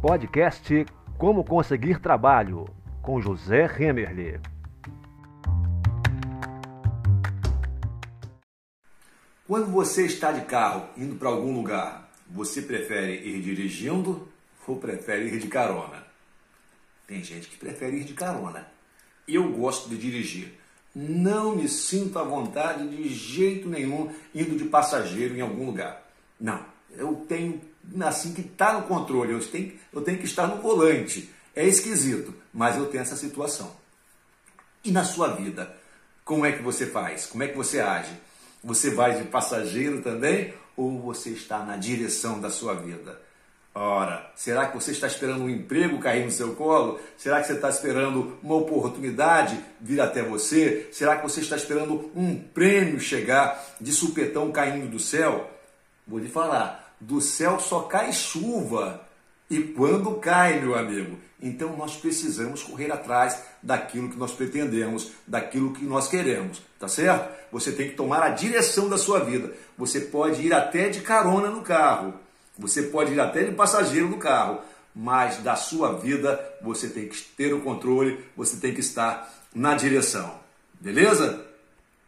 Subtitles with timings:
[0.00, 0.86] Podcast
[1.18, 2.66] Como Conseguir Trabalho,
[3.02, 4.40] com José Remerle.
[9.44, 14.28] Quando você está de carro indo para algum lugar, você prefere ir dirigindo
[14.68, 16.06] ou prefere ir de carona?
[17.04, 18.68] Tem gente que prefere ir de carona.
[19.26, 20.60] Eu gosto de dirigir.
[20.94, 26.08] Não me sinto à vontade de jeito nenhum indo de passageiro em algum lugar.
[26.40, 27.60] Não, eu tenho
[28.00, 31.30] assim que está no controle, eu tenho, eu tenho que estar no volante.
[31.54, 33.74] É esquisito, mas eu tenho essa situação.
[34.84, 35.74] E na sua vida,
[36.24, 37.26] como é que você faz?
[37.26, 38.12] Como é que você age?
[38.62, 43.20] Você vai de passageiro também ou você está na direção da sua vida?
[43.74, 46.98] Ora, será que você está esperando um emprego cair no seu colo?
[47.16, 50.88] Será que você está esperando uma oportunidade vir até você?
[50.92, 55.48] Será que você está esperando um prêmio chegar de supetão caindo do céu?
[56.06, 59.06] Vou lhe falar, do céu só cai chuva.
[59.50, 61.18] E quando cai, meu amigo?
[61.40, 67.32] Então nós precisamos correr atrás daquilo que nós pretendemos, daquilo que nós queremos, tá certo?
[67.52, 69.52] Você tem que tomar a direção da sua vida.
[69.76, 72.14] Você pode ir até de carona no carro,
[72.58, 74.60] você pode ir até de passageiro no carro,
[74.94, 79.74] mas da sua vida você tem que ter o controle, você tem que estar na
[79.74, 80.34] direção.
[80.80, 81.47] Beleza?